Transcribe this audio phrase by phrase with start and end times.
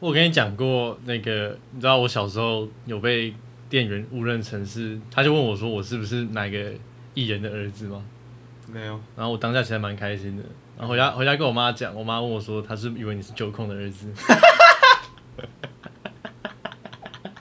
[0.00, 3.34] 我跟你讲过，那个你知道我小时候有被
[3.68, 6.72] 店员误认成是，他就问我说我是不是哪个
[7.14, 8.02] 艺人的儿子吗？
[8.72, 10.44] 没有，然后我当下其实蛮开心的，
[10.78, 14.12] 然后回家回家跟我妈讲，我妈问我说她是以为你是九控的儿子，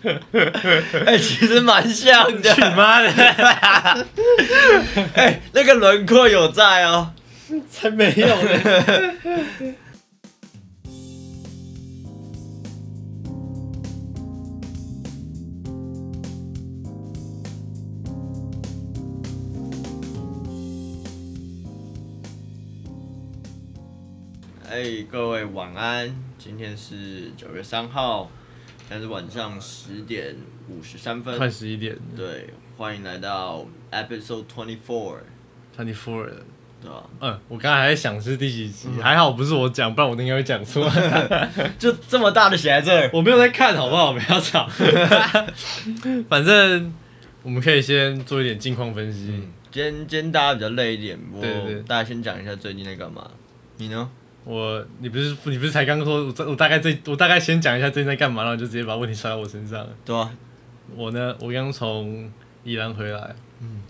[1.05, 2.53] 哎、其实蛮像的。
[2.53, 3.09] 去妈的，
[5.13, 7.13] 哎、那个轮廓有在哦。
[7.69, 9.73] 才没有呢。
[24.77, 28.29] 哎、各位晚安，今天是九月三号，
[28.87, 30.35] 现在是晚上十点
[30.69, 31.35] 五十三分。
[31.35, 36.29] 快十一点对，欢迎来到 episode twenty four，，twenty four。
[36.79, 37.09] 对吧？
[37.21, 40.87] 嗯，我刚才还在想是第几集，还好不是我讲，不然我应该会讲错。
[41.79, 43.09] 就这么大的写在这儿。
[43.11, 44.13] 我没有在看，好不好？
[44.13, 44.69] 不要吵。
[46.29, 46.93] 反正
[47.41, 49.29] 我们可以先做一点近况分析。
[49.31, 53.27] 嗯，今天今天大家比较累一点，对大家先讲一下最近在干嘛。
[53.77, 54.07] 你呢？
[54.47, 59.89] 我，你不是你不是才刚说，我我大概这我大概先讲一下最近在干嘛，然后就直接把问题甩到我身上了。
[60.05, 60.31] 对啊，
[60.95, 62.31] 我呢，我刚从
[62.63, 63.81] 宜兰回来，嗯，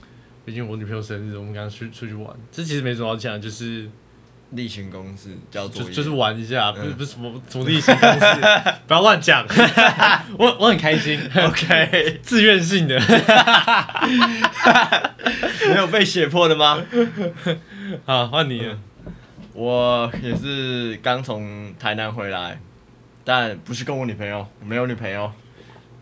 [0.43, 2.35] 毕竟我女朋友生日，我们刚刚去出去玩。
[2.51, 3.87] 这其实没什么好讲，就是
[4.51, 8.41] 例行公事交作业，就就是玩一下，不是嗯不是什么什么例行公事，
[8.87, 9.45] 不要乱讲。
[10.39, 12.99] 我我很开心 OK， 自愿性的。
[15.69, 16.83] 没有被胁迫的吗？
[18.05, 18.75] 好，换你了。
[19.57, 22.61] 我也是刚从台南回来，
[23.23, 25.31] 但不是跟我女朋友，我没有女朋友，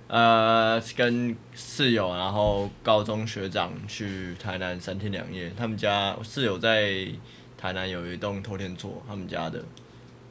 [0.09, 5.49] 呃，是跟室友，然后高中学长去台南三天两夜。
[5.57, 7.07] 他们家我室友在
[7.57, 9.63] 台南有一栋透天厝，他们家的，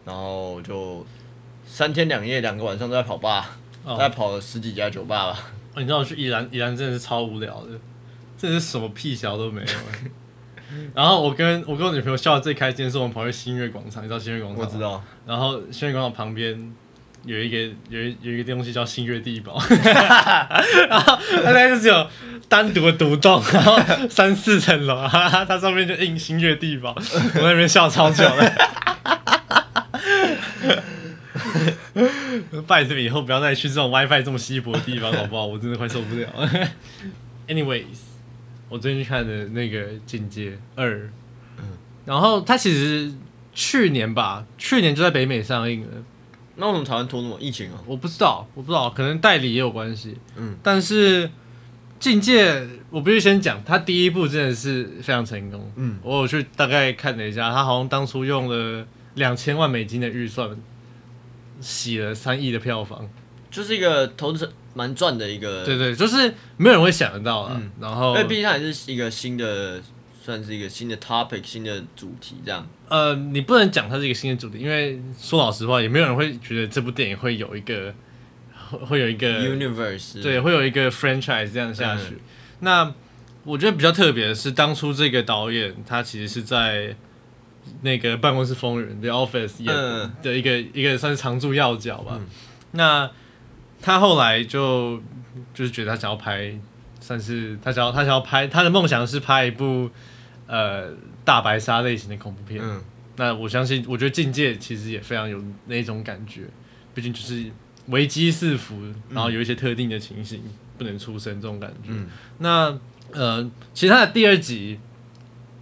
[0.05, 1.07] 然后就
[1.65, 5.39] 三天两夜，两个晚上都在跑吧，哦大概跑了十几家酒吧吧。
[5.73, 7.81] 哦你知道我去宜兰，宜兰真的是超无聊的，
[8.37, 10.11] 真的是什么屁小都没有欸。
[10.95, 14.69] 然后我跟我跟我女朋友笑的最开心的是，我们跑去新月广场，你知道新月广场吗？
[14.71, 14.83] 我知。
[14.83, 16.73] 道，然后新月广场旁边
[17.25, 19.59] 有一个有一有一个东西叫新月地堡，
[20.89, 22.07] 然后它那就是有
[22.49, 28.53] 单独的独栋，然后三四层楼， 它上面就印新月地堡，我在那边笑超久了。
[32.67, 35.47] 拜托以后不要再去这种 WiFi 这么稀薄的地方，好不好？
[35.47, 36.27] 我真的快受不了。
[37.47, 37.85] Anyways，
[38.69, 40.95] 我最近去看的那个《境界二》，
[41.59, 41.65] 嗯
[42.05, 43.13] 然后它其实
[43.55, 45.89] 去年吧，去年就在北美上映了。
[46.57, 47.83] 那为什么台湾拖那么疫情啊？
[47.87, 50.17] 我不知道，我不知道，可能代理也有关系。
[50.37, 51.27] 嗯，但是
[51.99, 52.61] 《境界》，
[52.91, 55.73] 我必须先讲，它第一部真的是非常成功。
[55.77, 60.51] 嗯，我有去大概看了一下，它好像当初用了两千万美金的预算，
[61.61, 63.09] 洗了三亿的票房。
[63.51, 67.53] 就是一个投资蛮赚的一个，对对，就是没有人会想得到啊。
[67.55, 69.81] 嗯然后因为毕竟它也是一个新的，
[70.23, 72.67] 算是一个新的 topic，新的主题这样。
[72.89, 77.95] 呃，你不能讲它是一个新的主题，因为说老实话，也没有人会觉得这部电影会有一个
[78.71, 82.15] 会会有一个 Universe 对，会有一个 franchise 这样下去。
[82.15, 82.21] 嗯
[82.61, 82.95] 那
[83.43, 86.97] 我觉得比较特别的是，当初这个导演他其实是在
[87.83, 92.19] 那个办公室风云 The Office 演嗯的一个、一个算是常驻要角吧。
[92.71, 93.11] 那
[93.85, 94.99] 他后来就
[95.53, 96.59] 就是觉得他想要拍，
[97.01, 99.91] 算是他想要他想要拍他的梦想是拍一部
[100.47, 100.91] 呃
[101.23, 102.63] 大白鲨类型的恐怖片。
[102.65, 102.83] 嗯，
[103.17, 106.45] 那我相信，我觉得境界其实也非常有那种感觉，
[106.95, 107.45] 毕竟就是
[107.89, 108.81] 危机四伏，
[109.11, 110.41] 然后有一些特定的情形
[110.79, 111.91] 不能出声这种感觉。
[111.91, 112.07] 嗯
[112.39, 112.79] 那
[113.13, 114.81] 呃，其实他的第二集，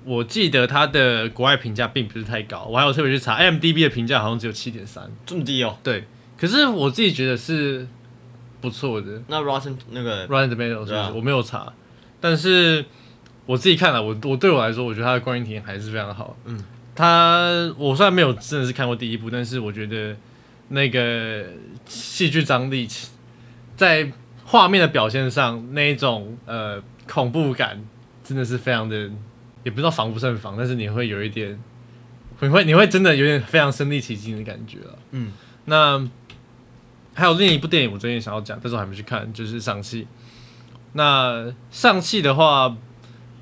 [0.05, 5.77] 我记得他的国外评价并不是太高，我还有特别去查 IMDB 的评价好像只有七点三，这么低哦。
[5.83, 6.05] 对，
[6.39, 7.87] 可是我自己觉得是
[8.63, 9.21] 不错的。
[9.27, 11.71] 那 Rotten 那个 Rotten 啊就是我没有查，
[12.19, 12.83] 但是
[13.45, 16.37] 我自己看了，我我对我来说，我觉得它的观影体验还是非常好。
[16.47, 16.65] 嗯，
[16.95, 20.17] 它我虽然没有真的是看过第一部，但是我觉得
[20.69, 21.45] 那个
[21.87, 22.89] 戏剧张力
[23.77, 24.11] 在
[24.45, 27.85] 画面的表现上，那一种呃恐怖感
[28.23, 29.11] 真的是非常的，
[29.65, 31.59] 也不知道防不胜防，但是你会有一点，
[32.41, 34.99] 你会你会真的有点非常身临其境的感觉了。
[35.11, 35.33] 嗯，
[35.65, 36.09] 那
[37.15, 40.03] 还有另一部电影，我最近想要讲，但是我还没去看，就是《上戏》。
[40.95, 42.77] 那《上戏》的话，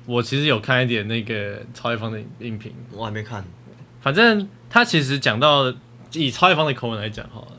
[0.05, 3.45] 我其实有看一点那个曹一方的影评，我还没看。
[4.01, 5.73] 反正他其实讲到
[6.13, 7.51] 以曹一方的口吻来讲好了，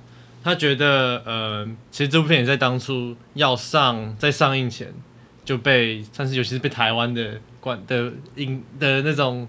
[0.42, 4.92] 他觉得呃，其实这部片也在当初要上在上映前
[5.44, 9.46] 就被，但是尤其是被台湾的管的影的那种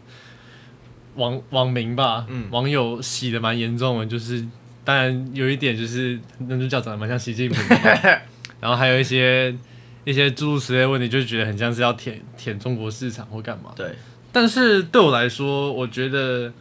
[1.15, 4.45] 网网民吧，嗯网友洗的蛮严重的，就是
[4.83, 8.21] 当然有一点就是男主角长得蛮像习近平的嘛，
[8.59, 9.55] 然后还有一些
[10.03, 13.71] 一些诸如此类的问题，就觉得很像是要舔舔中国市场或干嘛。
[13.75, 13.95] 对，
[14.31, 16.51] 但是对我来说，我觉得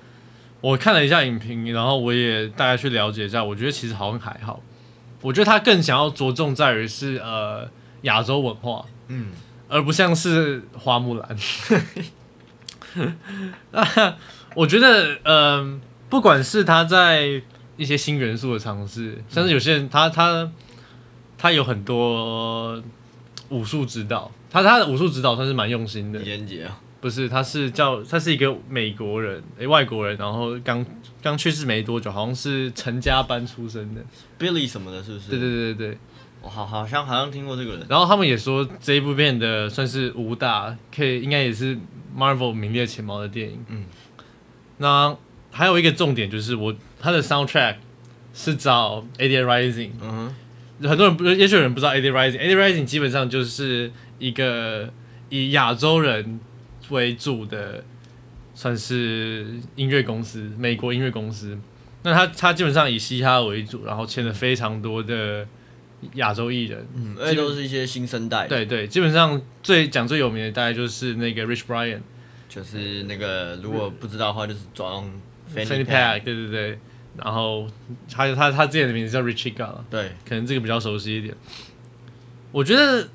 [0.60, 4.62] 我看了一下影评，然后我也大概去了解一下，我觉得其实好像还好。
[5.20, 7.68] 我觉得他更想要着重在于是呃
[8.02, 9.28] 亚洲文化，嗯，
[9.68, 11.36] 而不像是花木兰。
[14.54, 15.80] 我觉得，嗯、
[16.10, 17.40] 不管是他在
[17.82, 20.50] 一些新元素的尝试，像是有些人他他
[21.36, 22.80] 他有很多
[23.48, 26.24] 武术指导，他他的武术指导算是蛮用心的李。
[26.24, 30.86] 连杰啊，不是，他是叫他是一个美国人，诶、外国人，然后刚
[31.20, 34.00] 刚去世没多久，好像是陈家班出身的。
[34.38, 35.30] Billy 什么的，是不是？
[35.30, 35.98] 对对对对对。
[36.44, 37.86] 我好好像好像听过这个人。
[37.88, 41.78] 然后他们也说这一部片的算是武打，可以应该也是
[42.16, 43.64] Marvel 名列前茅的电影。
[43.68, 43.84] 嗯，
[44.78, 45.16] 那
[45.52, 47.76] 还有一个重点就是我他的 soundtrack
[48.34, 50.34] 是找 AD Rising，嗯
[50.82, 54.92] 很多人不，也许有人不知道 AD Rising，AD Rising 基本上就是一个
[55.28, 56.40] 以亚洲人
[56.88, 57.84] 为主的，
[58.54, 59.46] 算是
[59.76, 61.56] 音乐公司，美国音乐公司。
[62.02, 65.46] 那他他基本上以嘻哈为主，然后签了非常多的
[66.14, 66.84] 亚洲艺人。
[66.96, 72.00] 嗯，而且都是一些新生代，，对对，基本上最讲最有名的大概就是那个 Rich Brian、
[72.48, 75.08] 就是那个如果不知道的话，就是装
[75.54, 76.78] Fanny Pack，对对对。
[77.16, 77.68] 然后
[78.14, 81.34] 还有他他之前的名字叫 Richie Gala，对，可能这个比较熟悉一点。
[82.50, 83.06] 我觉得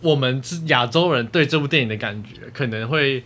[0.00, 3.22] 我们是亚洲人对这部电影的感觉，可能会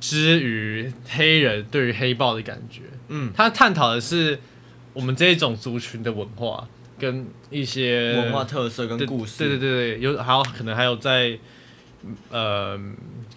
[0.00, 2.82] 之于黑人对于黑豹的感觉。
[3.08, 4.38] 嗯，他探讨的是
[4.92, 11.36] 我们这一种族群的文化跟一些文化特色跟故事，对对对对，有还有可能还有在
[12.30, 12.76] 呃，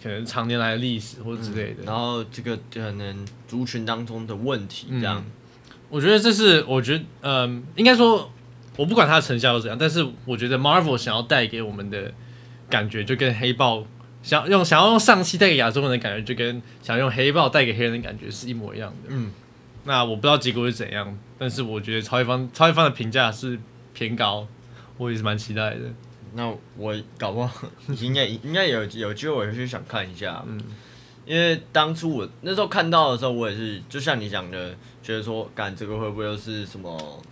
[0.02, 1.84] 可能常年来的历史或者之类的。
[1.84, 5.24] 然后这个可能族群当中的问题，这样，
[5.88, 8.30] 我觉得这是我觉得，嗯、应该说，
[8.76, 12.12] 我不管它的成效是怎样，但是我觉得 Marvel 想要带给我们的
[12.68, 13.86] 感觉，就跟黑豹
[14.22, 19.08] 想用想要用上期带给亚洲人的感觉，就跟想用黑豹带给黑人的感觉是一模一样的。
[19.10, 19.30] 嗯，
[19.84, 23.58] 那我不知道结果是怎样，但是我觉得超一方超一方的评价是
[23.94, 24.46] 偏高，
[24.98, 25.82] 我也是蛮期待的。
[26.34, 27.68] 那我搞不好
[28.00, 30.44] 应该 应该有有机会，我也去想看一下。
[30.46, 30.60] 嗯，
[31.24, 37.22] 因为当初我那时候看到的时候，我也是就像你讲的，觉得说，干这个会不会又是什么，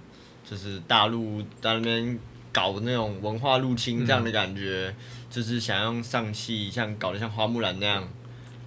[0.48, 2.18] 就是大陆在那边
[2.52, 4.94] 搞那种文化入侵这样的感觉，
[5.30, 8.08] 就是想用上汽像搞得像花木兰那样，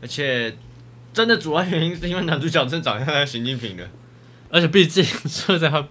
[0.01, 0.55] 而且
[1.13, 3.89] 真的主要原因是因为男主角真的长得像习近平的。
[4.49, 5.85] 而且毕竟说在他，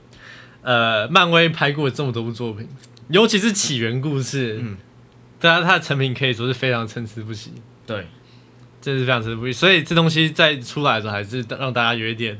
[0.63, 2.67] 呃，漫威拍过这么多部作品，
[3.09, 4.77] 尤其是起源故事，嗯，
[5.41, 7.53] 对啊，它的成品可以说是非常参差不齐，
[7.87, 8.07] 对，
[8.81, 9.53] 真是非常参差不齐。
[9.53, 12.39] 所以这东西在出来的时候，还是让大家有一点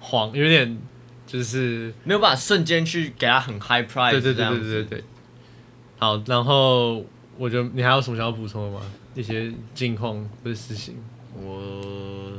[0.00, 0.78] 慌，有一点
[1.26, 5.04] 就是，没有办法瞬间去给它很 high price 对对对对对对。
[5.98, 7.04] 好，然后
[7.38, 8.80] 我觉得你还有什么想要补充的吗？
[9.14, 10.96] 一些近况或者事情，
[11.34, 12.32] 我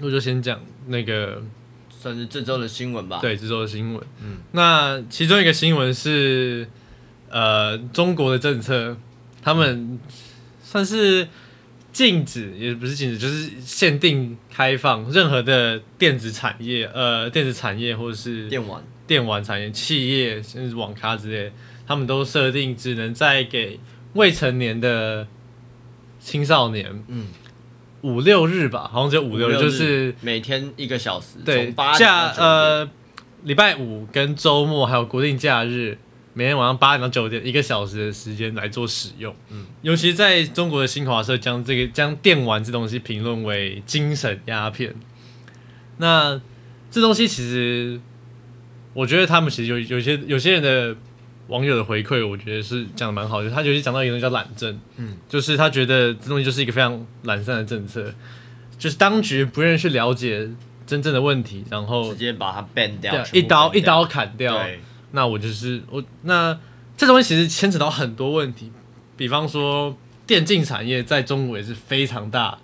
[0.00, 1.42] 我就先讲那个
[2.02, 4.04] 算是这周的新闻吧。，对这周的新闻。
[4.20, 6.66] 嗯，那其中一个新闻是，
[7.28, 8.96] 呃，中国的政策，
[9.40, 10.00] 他们
[10.60, 11.28] 算是
[11.92, 18.82] 禁止，也不是禁止，就是限定开放任何的电子产业，呃，电子产业或者是电玩。
[19.06, 21.52] 电玩产业、企业，甚至网咖之类，
[21.86, 23.78] 他们都设定只能在给
[24.14, 25.26] 未成年的
[26.18, 27.26] 青少年嗯，
[28.02, 32.46] 五六日吧，好像只有五六日，就是每天一个小时，对八点假到九点。
[32.46, 32.90] 呃
[33.44, 35.98] 礼拜五跟周末还有国定假日，
[36.32, 39.34] 每天晚上八点到九点一个小时的时间来做使用。
[39.50, 44.94] 嗯，尤其在中国的新华社将这个将电玩这东西评论为精神鸦片。
[45.96, 46.40] 那
[46.88, 48.00] 这东西其实，
[48.94, 50.94] 我觉得他们其实有有些有些人的
[51.52, 53.50] 网友的回馈，我觉得是讲的蛮好的。
[53.50, 58.12] 他就是讲到一个东西叫懒政，嗯，就是他觉得这东西就是一个非常懒散的政策，
[58.78, 60.48] 就是当局不愿意去了解
[60.86, 64.56] 真正的问题，然后直接把它 ban 掉对，一刀一刀砍掉。
[64.56, 64.80] 对，
[65.10, 66.58] 那我就是我，那
[66.96, 68.72] 这东西其实牵扯到很多问题，
[69.16, 69.94] 比方说
[70.26, 72.58] 电竞产业在中国也是非常大，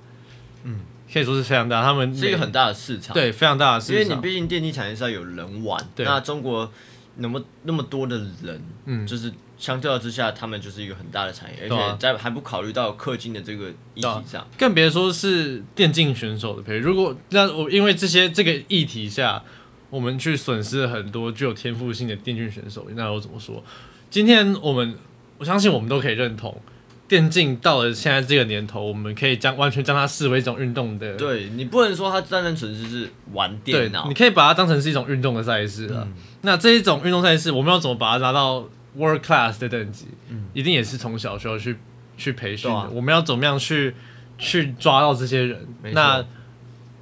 [0.65, 0.81] 嗯，
[1.13, 6.71] 可以说是非常大，他们是一个很大的市场。，对非常大的市场，因为你毕竟电竞产业是要有人玩，对那中国
[7.19, 16.79] 那么那么多的人，嗯就是相较之下，他们就是一个很大的产业，而且在还不考虑到氪金的这个议题上，更别说是电竞选手的培育。
[16.79, 19.43] 如果那我因为这些这个议题下，
[19.91, 23.63] 我们去损失了很多具有天赋性的电竞选手，那我怎么说？
[24.11, 24.95] 今天我们
[25.39, 26.61] 我相信我们都可以认同，
[27.09, 36.05] 电竞到了现在这个年头，我们可以将完全将它视为一种运动的，对你不能说它单单纯粹是玩电，脑你，可以把它当成是一种运动的赛事啊。
[36.07, 36.13] 嗯
[36.43, 38.61] 那这一种运动赛事，我们要怎么把它拿到
[38.97, 40.07] world class 的等级？
[40.29, 41.77] 嗯一定也是从小时候去
[42.17, 42.77] 去培训的。
[42.77, 43.93] 啊我们要怎么样去
[44.39, 46.25] 去抓到这些人那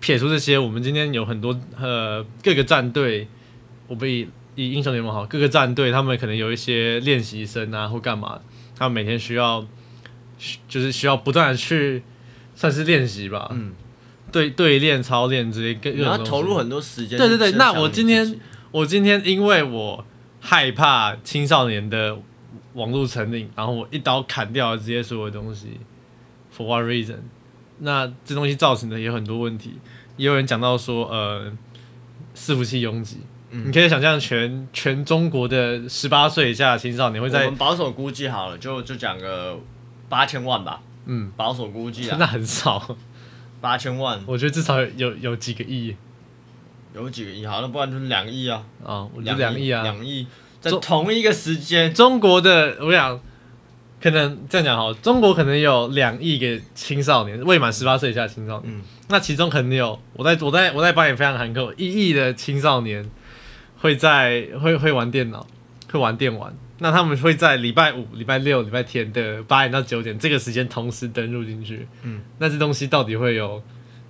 [0.01, 3.29] 撇除这些，我们今天有很多呃各个战队，
[3.89, 8.41] 我们以以英雄联盟好，各个战队他们可能有一些练习生啊或干嘛，
[8.79, 9.67] 他们每天需要需
[10.69, 12.03] 就是需要不断的去
[12.55, 13.73] 算是练习吧，嗯，
[14.31, 18.39] 对对练、操练之类各各投入很多时间对对对那我今天
[18.71, 20.05] 我今天因为我
[20.41, 22.19] 害怕青少年的
[22.75, 25.81] 网络成瘾，然后我一刀砍掉了这些所有东西
[26.55, 27.17] ，for what reason？
[27.79, 29.79] 那这东西造成的也有很多问题，
[30.17, 31.53] 也有人讲到说，呃，
[32.35, 33.19] 伺服器拥挤，
[33.51, 33.69] 嗯。
[33.69, 39.59] 你可以想象全全中国的十八岁以下的青少年会在我们保守估计好了，就就讲个
[40.09, 42.97] 八千万吧，嗯，保守估计真的啊，很少，
[43.61, 44.21] 八千万。
[44.27, 45.97] 我觉得至少有有有几个亿。
[46.95, 50.27] 有几个亿，好，那不然就是两亿啊，啊，我觉得两亿啊，两亿，
[50.63, 53.21] 在同一个时间，中国的，我想，
[54.01, 58.83] 可能这样讲好，中国可能有两亿个青少年，未满十八岁以下的青少年，嗯。
[59.09, 63.07] 那其中可能有，我在我在我在帮你非常含扣，一亿的青少年
[63.79, 65.47] 会在会会玩电脑，
[65.93, 73.63] 会玩电玩，那他们会在礼拜五、礼拜六、礼拜天的八点到九点这个时间同时登入进去，嗯，那这东西到底会有，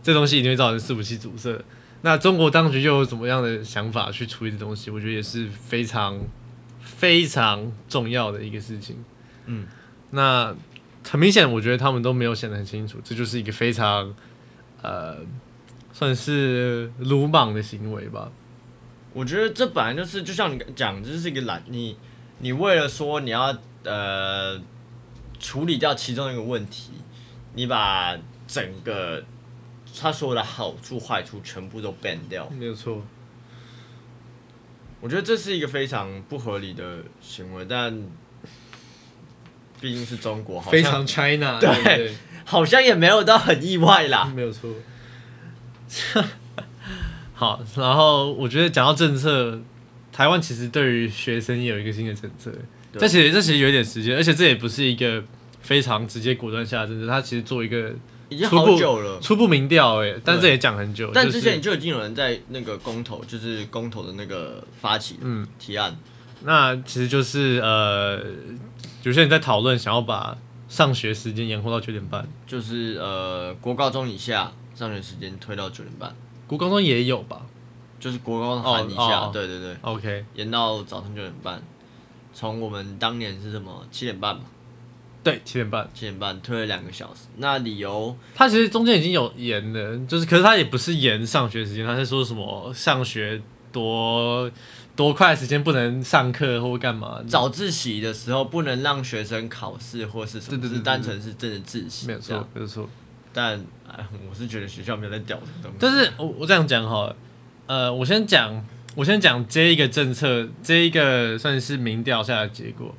[0.03, 1.59] 这东西一定会造成伺服器阻塞。
[2.03, 4.91] 那中国当局又有怎么样的想法去处理这东西？
[4.91, 6.21] 我觉得也是非常
[6.81, 8.97] 非常重要的一个事情。
[9.47, 9.67] 嗯，
[10.11, 10.55] 那
[11.09, 14.15] 很明显，我觉得他们都没有想得很清楚，这就是一个非常
[14.83, 15.19] 呃，
[15.93, 18.31] 算是鲁莽的行为吧。
[19.13, 21.97] 我觉得这本来就是，就像你讲，这是一个懒，你
[22.39, 24.61] 你为了说你要呃
[25.39, 26.93] 处理掉其中一个问题，
[27.55, 28.17] 你把
[28.47, 29.25] 整个
[29.99, 33.03] 他所有的好处坏处全部都 ban 掉，没有错，
[35.01, 37.93] 我觉得这是一个非常不合理的行为，但
[39.81, 44.25] 毕竟是中国，好像非常 China，对对对好像也没有到很意外啦。
[44.35, 44.71] 没有错。
[47.35, 49.61] 好，然后我觉得讲到政策，
[50.17, 52.51] 台湾其实对于学生也有一个新的政策，
[52.91, 53.01] 对。
[53.01, 55.23] 这其实这其实有一点时间，而且这也不是一个
[55.61, 57.93] 非常直接果断下的政策，它其实做一个
[58.31, 61.11] 已经好久了，初步民调，哎，但这也讲很久。
[61.13, 65.95] 但就是之前就已经有人在那个公投，就是公投的那个发起嗯，提案，
[66.45, 68.19] 那其实就是呃，
[69.03, 77.43] 有些人在讨论想要把上学时间延后到九点半，就是呃国高中以下上学时间推到九点半，国高中也有吧
[77.99, 81.63] 就是国高中含以下，哦哦对对对，？OK，延到早上九点半。
[82.33, 84.43] 从我们当年是什么七点半嘛，
[85.25, 85.89] 对，七点半。
[85.95, 93.41] 七点半推了两个小时，那理由他其实中间已经有延了，就是可是他也不是延上学时间，他是说什么上学
[93.73, 94.51] 多
[94.95, 97.23] 多快的时间不能上课或干嘛？
[97.27, 102.87] 早自习的时候不能让学生考试或是什么，对对对对是单纯是真的自习，没有错，没有错。
[103.33, 105.77] 但哎，我是觉得学校没有在屌这个东西。
[105.81, 107.17] 但是我我这样讲好了，
[107.67, 112.95] 呃，我先讲，我先讲这一个政策，这一个算是民调下的结果，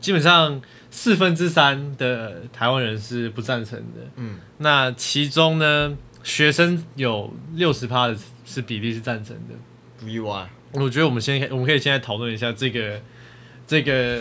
[0.00, 4.08] 基本上四分之三的台湾人是不赞成的。
[4.16, 8.16] 嗯，那其中呢，学生有六十趴的
[8.46, 9.54] 是比例是赞成的。
[9.98, 13.00] 不意外我觉得我们先我们可以现在讨论一下这个
[13.66, 14.20] 这个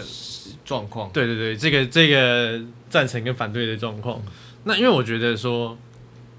[0.66, 1.10] 状况。
[1.12, 4.22] 对对对，这个这个赞成跟反对的状况。
[4.64, 5.78] 那因为我觉得说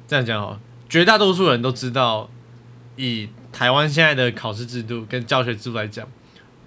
[0.08, 2.30] 这样讲好了，绝大多数人都知道，
[2.96, 6.04] 以台湾现在的考试制度跟教学制度来讲，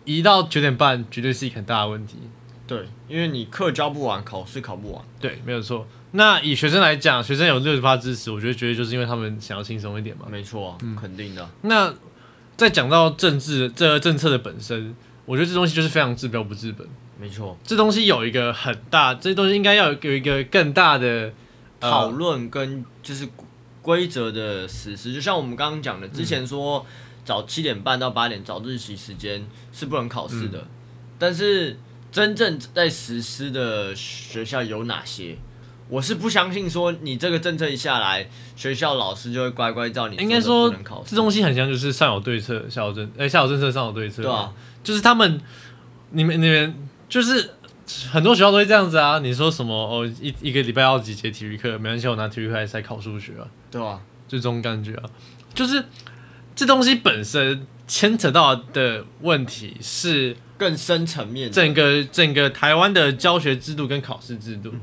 [0.06, 2.15] 一到九点半绝对是一个很大的问题。
[2.65, 5.03] 对，因为你课教不完，考试考不完。
[5.20, 5.86] 对，没有错。
[6.12, 10.27] 那以学生来讲，学生有六十八支持，我觉得绝对就是因为他们想要轻松一点嘛。
[10.32, 11.50] 没错啊，肯定的。
[11.63, 11.94] 那
[12.56, 16.88] 再讲到政治这个政策的本身，我觉得这东西就是非常治标不治本。
[17.20, 21.34] 没错，这东西有一个很大，这东西应该要有一个更大的
[21.79, 23.27] 呃讨论跟就是
[23.88, 26.86] 规则的实施，就像我们刚刚讲的，之前说
[27.24, 30.67] 早七点半到八点早自习时间是不能考试的，
[31.17, 31.79] 但是
[32.12, 35.38] 真正在实施的学校有哪些？
[35.88, 40.70] 我是不相信说你这个政策一下来，学校老师就会乖乖照你应该说
[41.06, 44.22] 这东西很像就是上有对策，下有政，哎、下有政策，上有对策。
[44.22, 44.53] 对啊，
[44.84, 45.39] 就是他们，
[46.10, 46.75] 你们你们
[47.08, 47.51] 就是
[48.12, 49.20] 很多学校都会这样子啊。
[49.20, 55.03] 你说什么哦，一一个礼拜要几节体育课，没关系，我拿体育课来考数学啊，对吧、就这种感觉啊。
[55.53, 55.84] 就是
[56.56, 64.74] 这东西本身牵扯到的问题是更深层面整个整个台湾的教学制度跟考试制度。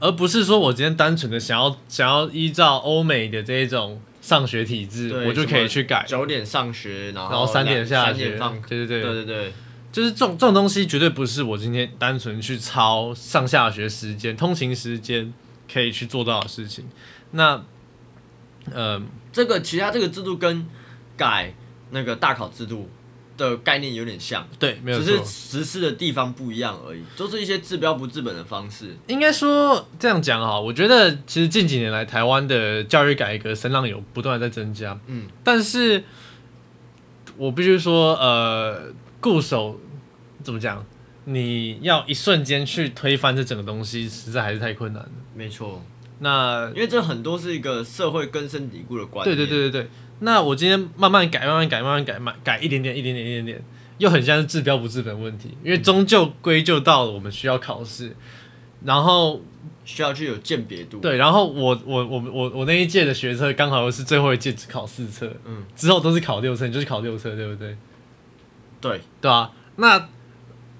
[0.00, 9.52] 而不是说我今天单纯的想要想要依照欧美的这一种上学体制，我就可以去改，九点上学，然后然后三点下学三点放，对对对，对对对，
[9.92, 15.32] 就是这种这种东西绝对不是我今天单纯去抄上下学时间、通勤时间
[15.72, 16.88] 可以去做到的事情。
[17.32, 17.62] 那，
[18.72, 19.00] 呃，
[19.32, 20.66] 这个其他这个制度跟
[21.16, 21.54] 改
[21.90, 22.88] 那个大考制度
[23.36, 25.24] 的概念有点像，对，没有只是。
[25.24, 28.96] 实施的地方不一样而已，都是一些治标不治本的方式。
[29.06, 36.02] 应该说这样讲哈，我觉得其实近几年来台湾的教育改革声浪有不断的在增加，嗯，但是
[37.36, 39.78] 我必须说，呃，固守
[40.42, 40.84] 怎么讲？
[41.24, 45.08] 你要一瞬间去推翻这整个东西，实在还是太困难了。
[45.36, 45.80] 没错，
[46.18, 49.48] 那因为这很多是一个社会根深蒂固的观对念。
[49.48, 53.64] 对对对对，那我今天慢慢改，慢慢改，慢慢改，慢改一点点，一点点，一点点，
[53.98, 58.16] 又很像是治标不治本问题，因为终究归咎到了我们需要考试，
[58.84, 59.40] 然后
[59.84, 60.98] 需要去有鉴别度。
[60.98, 67.76] 对，然后我我我我我那一届的学测刚好又是最后一届只考四册，嗯，之后都是考六册，你就是考六册，对不对？
[68.82, 70.08] 对，对啊，那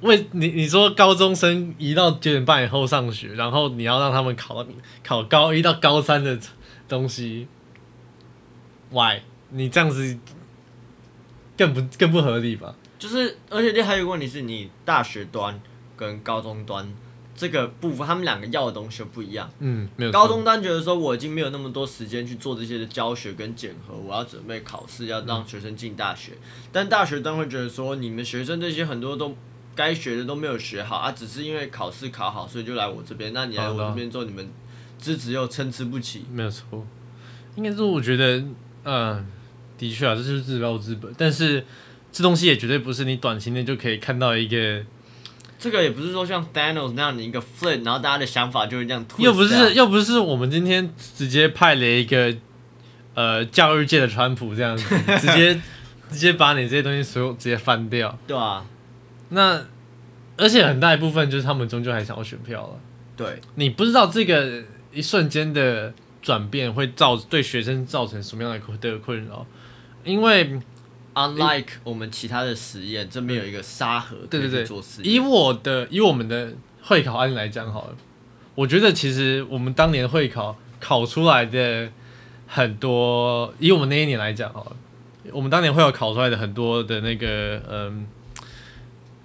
[0.03, 4.69] 为你你说高中生移到九点半以后上学，然后你要让他们考到
[5.03, 6.39] 考高一到高三的
[6.89, 7.47] 东西
[8.91, 9.21] ，why？
[9.51, 10.19] 你这样子
[11.57, 12.75] 更不更不合理吧？
[12.99, 15.61] 就是而且这还有一个问题是你大学端
[15.97, 16.93] 跟高中端
[17.43, 19.51] 这个部分，他们两个要的东西又不一样。
[19.59, 26.35] 嗯，没有高中端觉得说我已经没有那么多时间去做这些的教学跟检核，我要准备考试，要让学生进大学。
[26.71, 29.37] 但大学端会觉得说，你们学生这些很多都
[29.75, 33.33] 该学的都没有学好啊，只是因为考试考好，所以就来我这边。
[33.33, 34.49] 那你来我这边之后，你们
[34.99, 36.25] 资质又参差不齐。
[36.31, 36.87] 没有错，
[37.57, 38.45] 应该是我觉得，
[38.85, 39.27] 呃，
[39.77, 41.67] 的确啊，这就是治标不治本，但是
[42.13, 44.85] 这东西也绝对不是你短期内就可以看到一个，
[45.63, 52.35] 这个也不是说像 Thanos 那样的一个 flip，然后大家的想法就会这样又不是又不是我们今天直接派了一个
[53.15, 54.85] 呃教育界的川普这样子，
[55.21, 55.55] 直接
[56.11, 58.19] 直接把你这些东西所有直接翻掉。
[58.27, 58.67] 对啊，
[59.29, 59.63] 那
[60.37, 62.81] 而且很大一部分就是他们终究还想要选票了。
[63.17, 69.47] 对，你不知道这个一瞬间的转变会造对学生造成什么样的困的困扰，
[70.03, 70.59] 因为
[71.15, 75.19] Unlike 我们其他的实验，这边有一个沙盒对对对做实以。
[75.19, 77.97] 我的以我们的会考案例来讲好了，
[78.55, 81.91] 我觉得其实我们当年会考考出来的
[82.47, 84.77] 很多，以我们那一年来讲好了，
[85.33, 88.07] 我们当年会有考出来的很多的那个嗯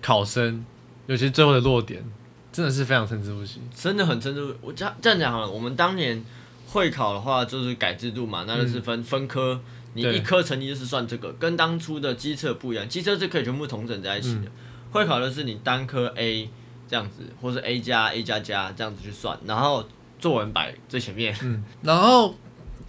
[0.02, 0.65] 考生，
[1.08, 2.04] 尤其是最后的落点，
[2.52, 3.62] 真的是非常参差不齐。
[3.73, 5.50] 真的很真的，我这样这样讲好了。
[5.50, 6.23] 我们当年
[6.67, 9.60] 会考的话，就是改制度嘛，那就是分、分科，
[9.93, 12.88] 你一科成绩就是算这个，跟当初的机测不一样。
[12.88, 14.52] 机测是可以全部同整在一起的，嗯
[14.89, 16.50] 会考的是你单科 A
[16.88, 19.86] 这样子，或是 A 加 A 加加这样子去算，然后
[20.17, 21.36] 作文摆最前面。
[21.43, 22.34] 嗯，然后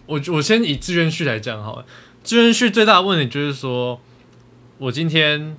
[0.06, 1.86] 我我先以志愿序来讲好了，
[2.22, 4.00] 志愿序最大的问题就是说，
[4.78, 5.56] 我今天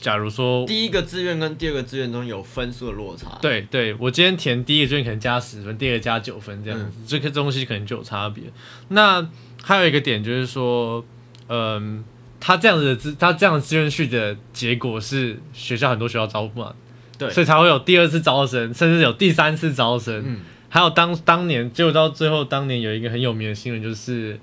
[0.00, 3.38] 假如说第一个志愿跟第二个志愿中有分数的落差。
[3.42, 8.44] 对对，我今天填第一个志愿可能加十分，第二个加九分这样嗯子，这个东西可能就有差别。
[8.88, 9.28] 那
[9.62, 11.04] 还有一个点就是说，
[11.48, 12.04] 嗯，
[12.38, 16.72] 他这样子的志，他这样的志愿序的结果是学校很多学校招不满，
[17.18, 20.22] 对所以才会有第二次招生，甚至有第三次招生。
[20.24, 24.38] 嗯，还有当当年，结果到最后，当年有一个很有名的新闻，就是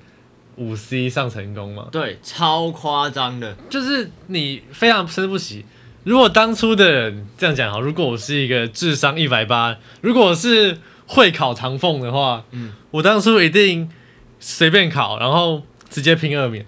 [0.58, 3.56] 五 C 上成功嘛，对，超夸张的。
[3.70, 5.66] 就是你非常生不起。
[6.04, 13.90] 如果当初的人这样讲好，如果我是一个智商一百八，如果我是会考唐凤的话，嗯，我当初一定
[14.40, 16.66] 随便考，然后直接拼二免，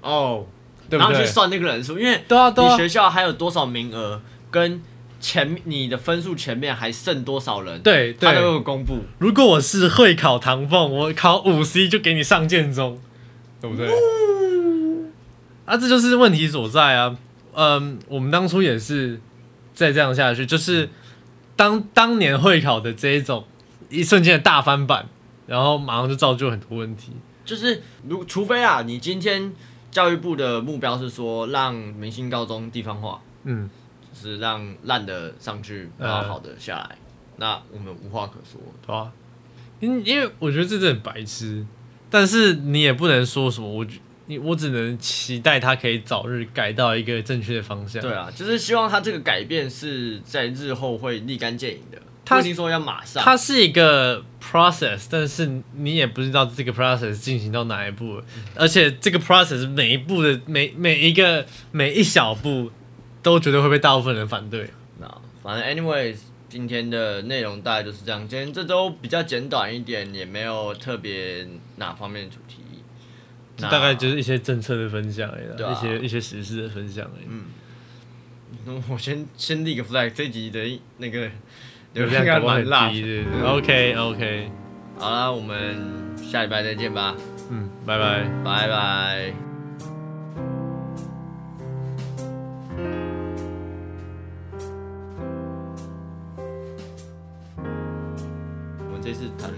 [0.00, 0.46] 哦，
[0.90, 1.12] 对不对？
[1.12, 4.82] 然后去算那个人数，因为对啊，对啊，你学校还有多少名额，跟
[5.20, 8.32] 前你的分数前面还剩多少人，对对。
[8.34, 8.98] 他都有公布。
[9.18, 13.00] 如果我是会考唐凤，我考五 C 就给你上建中，
[13.64, 13.88] 对不对？
[15.64, 17.16] 啊，这就是问题所在啊。
[17.54, 19.18] 嗯，我们当初也是
[19.72, 20.90] 再这样下去，就是
[21.56, 23.44] 当当年会考的这一种
[23.88, 25.08] 一瞬间的大翻版，
[25.46, 27.12] 然后马上就造就很多问题。
[27.42, 29.50] 就是如除非啊，你今天
[29.90, 33.70] 教育部的目标是说让明星高中地方化，嗯，
[34.12, 36.98] 就是让烂的上去，呃然后好的下来，
[37.36, 38.60] 那我们无话可说。
[38.82, 39.10] 对吧、
[39.80, 41.64] 因因为我觉得这真的很白痴，
[42.14, 48.00] 但是你也不能说什么，我觉你我只能期待他可以早日改到一个正确的方向。
[48.00, 53.20] 对啊，就是希望他这个改变是在日后会立竿见影的，他不一定说要马上。
[53.20, 58.22] 它是一个 process，但是你也不知道这个 process 进行到哪一步，
[58.54, 62.70] 而且这个 process 每一步的每每一个每一小步
[63.24, 64.70] 都绝对会被大部分人反对。
[65.00, 66.18] 那反正 anyways，
[66.54, 68.20] 今天的内容大概就是这样。
[68.28, 71.44] 今天这周比较简短一点，也没有特别
[71.78, 72.62] 哪方面的主题。
[73.58, 77.26] 那大概就是一些政策的分享而已啦，啊一些一些时事的分享而已。
[77.28, 77.46] 嗯，
[78.66, 80.60] 那我先先立个 flag，这集的
[80.98, 81.22] 那个
[81.94, 83.02] 流流量应该量搞不好蛮辣很低，。
[83.02, 83.42] 对对对。
[83.42, 84.50] OK OK，
[85.00, 85.76] 好啦，我们
[86.22, 87.16] 下礼拜再见吧，
[87.50, 88.22] 嗯，拜拜。
[88.44, 89.53] 拜拜。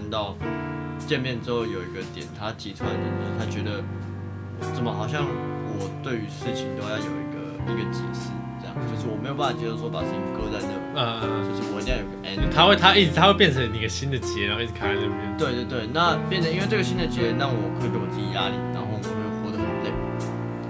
[0.09, 0.35] 到
[1.05, 3.83] 见面之后有一个点，他提出来的点就是他觉得
[4.73, 7.37] 怎么好像我对于事情都要有一个
[7.71, 10.63] 一个解释，这样就是我没有办法接受说把事情搁在
[10.95, 12.53] 那，嗯，就是我一定要有个 end。
[12.53, 15.37] 他会他一直他会变成一个新的结，然后一直卡在那边。
[15.37, 19.05] 对对对，那变成因为这个新的结，让我会给我自己压力，然后我会
[19.43, 19.93] 活得很累。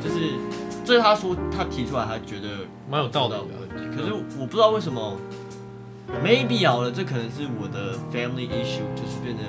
[0.03, 0.35] 就是
[0.83, 3.87] 这是他说他提出来，他觉得蛮有道理的问题。
[3.95, 5.15] 可是我不知道为什么
[6.23, 9.45] ，maybe 好了，这可能是我的 family issue，就是变成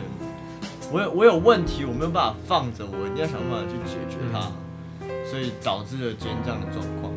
[0.93, 4.51] 我有我有问题，我没有办法放着，我一定要想办法去解决它，
[5.29, 7.13] 所以导致了今天这样的状况。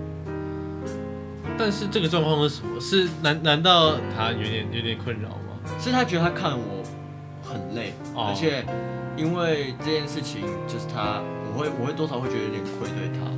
[1.57, 2.79] 但是这个状况是什么？
[2.79, 5.59] 是难难道他有点有点困扰吗？
[5.79, 6.83] 是他觉得他看我
[7.43, 8.65] 很累，哦而且
[9.15, 11.21] 因为这件事情，就是他，
[11.53, 13.29] 我会我会多少会觉得有点愧对他。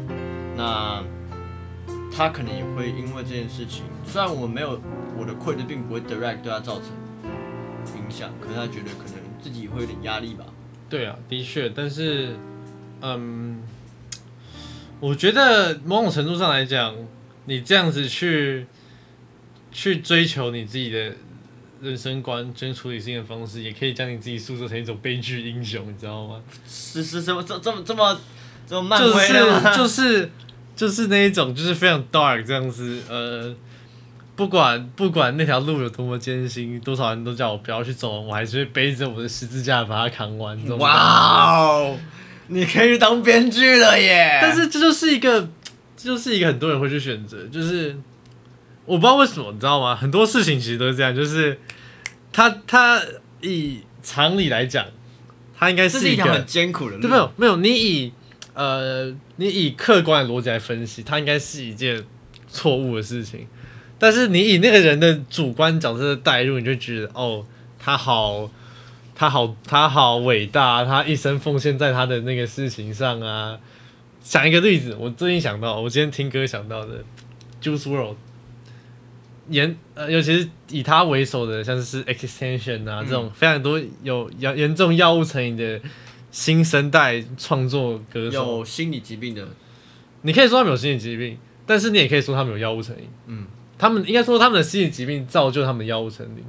[0.55, 1.03] 那
[2.15, 4.79] 他可能也会因为这件事情，虽然我没有
[5.17, 6.85] 我的愧对，并不会 direct 对他造成
[7.95, 10.45] 影响，可是他觉得可能自己会有点压力吧。
[10.89, 12.35] 对啊，的确，但是，
[13.01, 13.61] 嗯，
[14.99, 16.95] 我觉得某种程度上来讲，
[17.45, 18.67] 你这样子去
[19.71, 21.15] 去追求你自己的
[21.81, 26.39] 人生观、跟处理事情的方式，也可以将你自己塑造成一种悲剧英雄，你知道吗？
[26.67, 28.19] 是是什么这这么这么
[28.67, 29.17] 这么漫就？
[29.17, 30.31] 是就是
[30.75, 33.55] 就是那一种，就是非常 dark 这样子，呃。
[34.35, 40.57] 不管不管那条路有多么艰辛，多少人都叫我不要去走，我还是会背着我的十字架把它扛完。
[40.79, 41.97] 哇哦，
[42.47, 44.39] 你可以当编剧了耶！
[44.41, 45.47] 但是这就是一个，
[45.95, 47.95] 这就是一个很多人会去选择，就是
[48.85, 49.95] 我不知道为什么，你知道吗？
[49.95, 51.59] 很多事情其实都是这样，就是
[52.31, 52.99] 他他
[53.41, 54.85] 以常理来讲，
[55.55, 57.01] 他应该是一条很艰苦的路。
[57.01, 58.11] 对没有没有，你以
[58.55, 62.03] 呃你以客观的逻辑来分析，它应该是一件
[62.47, 63.47] 错误的事情，
[64.03, 67.45] 但是你以那个人的主观角色的代入，你就觉得哦，
[67.79, 68.51] 他好。
[69.15, 73.57] 他好，他好伟大，他一生奉献在他的那个事情上啊。
[74.21, 77.03] 想一个例子，我最近想到，我今天听歌想到的
[77.61, 78.17] ，Juice World，
[79.49, 85.79] 严呃，尤其是以他为首的，像是 Extension 啊、嗯这种非常多有严严重药物成瘾的
[86.31, 89.47] 新生代创作歌手，有心理疾病的，
[90.23, 91.37] 你可以说他们有心理疾病，
[91.67, 93.03] 但是你也可以说他们有药物成瘾。
[93.27, 93.45] 嗯，
[93.83, 96.45] 他们应该说他们的心理疾病造就他们的药物成瘾，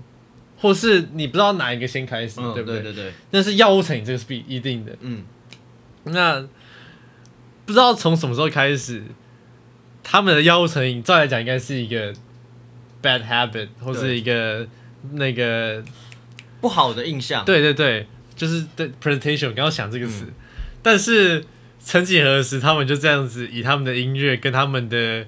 [0.56, 2.80] 或是你不知道哪一个先开始，嗯，对不对？
[2.80, 4.96] 对对，但是药物成瘾这个是必一定的。
[5.00, 5.24] 嗯，
[6.04, 6.40] 那
[7.66, 9.02] 不知道从什么时候开始，
[10.04, 12.14] 他们的药物成瘾，照来讲应该是一个
[13.02, 14.64] bad habit，或是一个
[15.14, 15.82] 那个
[16.60, 17.44] 不好的印象。
[17.44, 20.34] 对对对，就是对 presentation，我刚刚想这个词，嗯。
[20.84, 21.44] 但是
[21.80, 25.26] 曾几何时，他们就这样子以他们的音乐跟他们的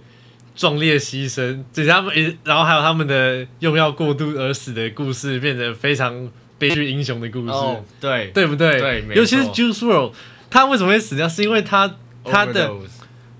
[0.57, 8.81] 壮烈牺牲，就是他们，然后还有他们的用药过度而死的故事，变得非常悲剧英雄的故事，哦，对，对不对？
[8.81, 10.15] 对尤其是 Juice World，
[10.49, 11.29] 他为什么会死掉？
[11.29, 12.73] 是因为他他的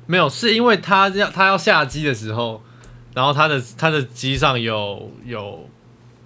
[0.07, 2.63] 没有，是因为他要他要下机的时候，
[3.15, 5.69] 然后他的他的机上有有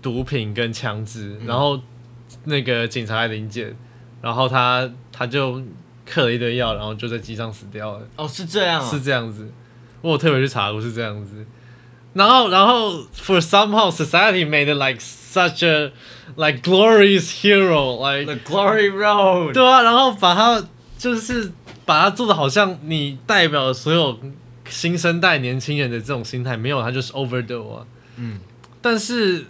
[0.02, 1.80] 毒品跟枪支，然后
[2.44, 3.72] 那个警察来临检，
[4.20, 5.62] 然后他他就
[6.04, 9.48] 嗑了一堆药，然后就在机上死掉了，哦，是这样啊，是这样子。
[10.02, 11.44] 我有特别去查过是这样子，
[12.14, 15.92] 然后然后 for somehow society made it like such a
[16.36, 19.52] like glorious hero like The Glory Road。
[19.52, 20.64] 对啊，然后把它
[20.98, 21.52] 就是
[21.84, 24.18] 把它做的好像你代表了所有
[24.68, 27.86] 新生代年轻人的这种心态，没有，它就是 overdose 啊。
[28.16, 28.40] 嗯，
[28.80, 29.44] 但是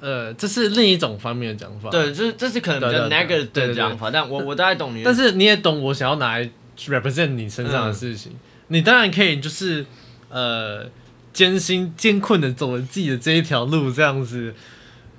[0.00, 5.02] 呃，这是另一种方面的讲法。，对，就是这是可能比较 negative 的讲法，但我我大概懂你。
[5.02, 8.32] 但是你也懂我想要拿来 represent 你身上的事情。
[8.68, 9.84] 你当然可以就是
[10.30, 10.88] 呃
[11.32, 14.54] 艰辛艰困的走了自己的这一条路，这样子。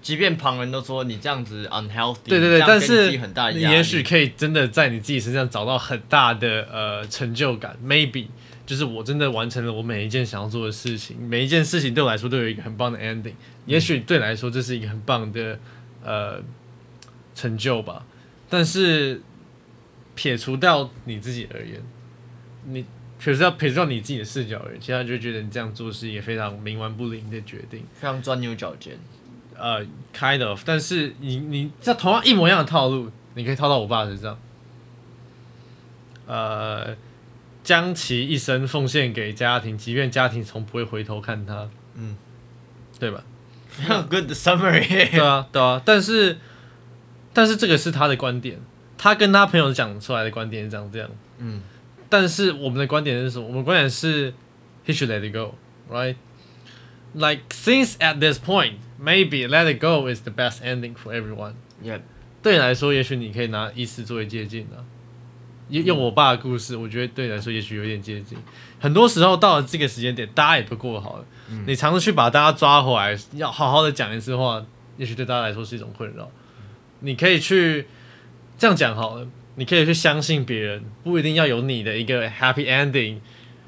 [0.02, 3.12] 即便旁人都说你这样子 unhealthy，对对对，但是
[3.54, 8.28] 你也许可以真的在你自己身上找到很大的呃成就感，maybe。
[8.66, 13.34] 就是我真的完成了我每一件想要做的事情，每一件事情对我来说都有一个很棒的 ending，
[13.66, 15.60] 也许对你来说这是一个很棒的
[16.04, 16.40] 呃
[17.34, 18.06] 成就吧，
[18.48, 19.22] 但是
[20.16, 21.82] 撇除掉你自己而言，
[22.66, 22.86] 你
[23.20, 27.84] 撇除掉撇除掉你自己的视角而已，其他人就觉得你这样做是一个非常冥顽不灵的决定。
[27.94, 28.98] 非常钻牛角尖。
[29.58, 34.40] 呃，kind of，但是你你这同样一模一样的套路，你可以套到我爸身上。
[36.26, 36.96] 呃，
[37.62, 41.70] 将其一生奉献给家庭，即便家庭从不会回头看他。
[41.96, 42.16] 嗯，
[42.98, 43.22] 对吧？
[44.10, 45.10] good summary。
[45.12, 46.38] 对啊，对啊，但是
[47.34, 48.60] 但是这个是他的观点，
[48.98, 51.10] 他跟他朋友讲出来的观点是这样这样。
[51.40, 51.62] 嗯，
[52.10, 53.48] 但是我们的观点是什么？
[53.48, 54.34] 我们观点是
[54.86, 60.32] he should let it go，right？Like since at this point, maybe let it go is the
[60.32, 61.54] best ending for everyone.
[62.42, 64.84] 对你来说，也许你可以拿意思作为借鉴的。
[65.70, 68.36] 用用我爸的故事，我觉得对你来说也许有点接近。
[68.80, 71.26] 很多时候到了这个时间点，大家也不过好了。
[71.68, 74.66] 你尝试去把大家抓回来，要好好的讲一次话，
[74.98, 76.32] 也许对大家来说是一种困扰。
[77.02, 77.86] 你可以去
[78.58, 79.28] 这样讲好了，
[79.60, 83.18] 你可以去相信别人，不一定要有你的一个 happy ending。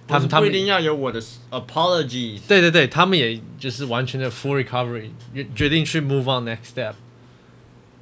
[0.08, 2.40] 他们他们不一定要有我的 apologies。
[2.48, 6.94] 对对对，他们也就是完全的 full recovery，决决定去 move on next step。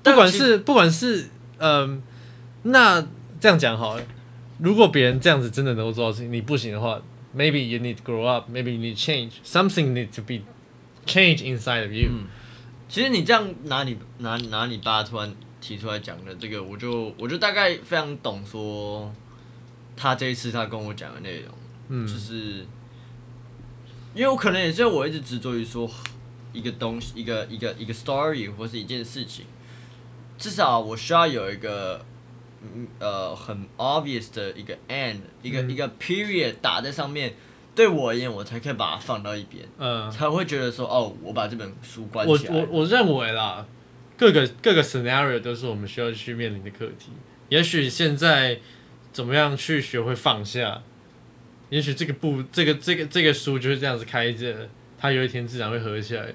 [0.03, 2.03] 不管是不管是嗯，
[2.61, 3.01] 那
[3.39, 4.03] 这样讲好了，
[4.59, 7.01] 如果别人这样子真的能够做到事情，你不行的话
[7.35, 10.41] ，maybe you need to grow up，maybe you need change something need to be
[11.07, 12.09] change inside of you。
[12.11, 12.25] 嗯，
[12.87, 19.11] 其实你这样拿你拿拿你爸突然提出来讲的这个，我就我就大概非常懂说
[19.95, 21.53] 他这一次他跟我讲的内容。
[21.89, 22.65] 嗯，就是
[24.13, 25.89] 因为我可能也是我一直执着于说
[26.53, 29.45] 一个东西，一个一个一个 story 或是一件事情，
[30.37, 32.03] 至少我需要有一个
[32.61, 37.33] 嗯呃很 obvious 的一个 end，一个、嗯一个 period 打在上面，
[37.73, 42.55] 对我而言，我才可以把它放到一边，嗯，才会觉得说哦，我把这本书关我起来。
[42.55, 43.65] 我我认为啦，
[44.19, 47.11] 各个各个 scenario 都是我们需要去面临的课题。
[47.47, 48.59] 也许现在
[49.13, 50.83] 怎么样去学会放下，
[51.69, 56.33] 也许这个不这个这个这个书就是这样子开着，它有一天自然会合起来。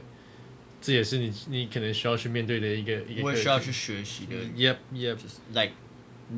[0.80, 3.22] 这也是你你可能需要去面对的一个一个。
[3.22, 5.14] 我也需要去学习的 Yep, yep.
[5.14, 5.72] 就是 like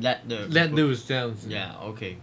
[0.01, 1.49] let the Let loose 这样子。
[1.49, 2.17] Yeah, OK。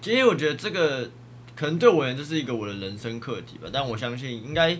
[0.00, 1.10] 其实我觉得这个
[1.54, 4.78] 可能对我而言就是一个我的人生课题吧，但我相信应该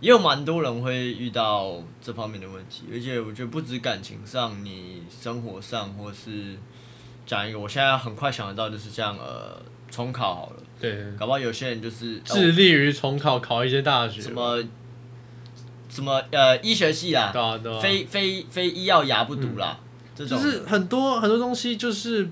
[0.00, 6.56] 也有蛮多人会遇到这方面的问题，而且我觉得不止感情上，你生活上或是
[7.24, 14.20] 讲一个，我现在很快想得到就是这样呃重考好了，对，搞不好有些人就是、致力于重考考一些大学。
[14.20, 14.62] 什么
[15.88, 17.80] 什么呃医学系啦，对啊对啊。
[17.80, 19.78] 非非非医药牙不读啦，
[20.14, 20.38] 这种。
[20.38, 22.28] 就是很多很多东西，就是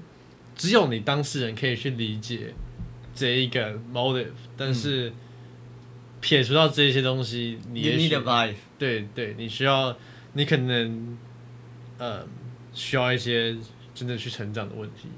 [0.54, 2.52] 只有你当事人可以去理解
[3.14, 5.10] 这一个 motive，但是
[6.24, 7.82] 撇除掉这些东西，你。
[8.78, 9.94] 对对，你需要，
[10.32, 11.18] 你可能
[11.98, 12.26] 呃
[12.72, 13.54] 需要一些
[13.94, 15.08] 真的去成长的问题。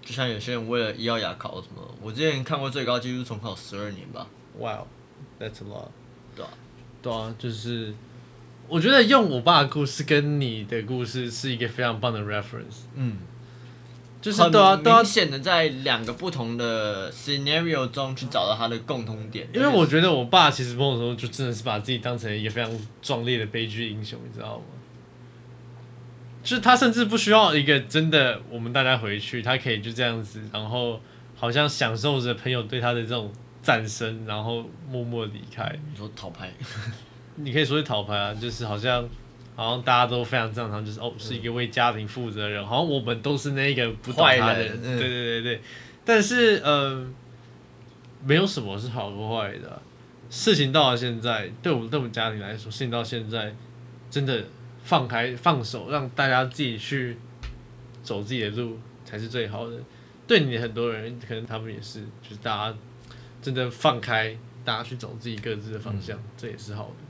[0.00, 4.28] 就像有些人为了医药牙考什么，我之前看过最高纪录重考十二年吧。
[4.56, 5.88] Wow，that's a lot。
[6.36, 6.50] 对啊
[7.02, 7.92] 对啊，就是
[8.68, 12.84] 我觉得用我爸的故事跟你的故事是一个非常棒的 reference。
[12.94, 13.18] 嗯，
[14.24, 19.46] 就是对啊对啊明，显的在两个不同的 scenario 中去找到它的共同点。
[19.52, 24.64] 因为我觉得我爸其实某种程度就真的是把自己当成一个非常壮烈的悲剧英雄，你知道吗？
[26.42, 30.98] 就是他甚至不需要一个真的我们大家回去，他可以就这样子，然后
[31.36, 35.70] 好像享受着朋友对他的这种赞声，然后默默离开。
[35.90, 36.50] 你说逃拍，
[37.36, 39.06] 你可以说是逃牌啊，就是好像
[39.56, 45.60] 好像大家都非常正常，就是哦是一个为家庭负责人，好像我们都是那个不懂他的对对对对。
[46.04, 47.06] 但是呃，
[48.24, 49.80] 没有什么是好或坏的啊、
[50.28, 53.54] 事情到了现在，对我们对我们家庭来说，事情到现在
[54.10, 54.44] 真的
[54.82, 57.16] 放开放手，让大家自己去
[58.02, 59.76] 走自己的路才是最好的。
[60.26, 62.76] 对你很多人可能他们也是，就是大家
[63.40, 67.03] 真的放开，大家去走自己各自的方向，这也是好的。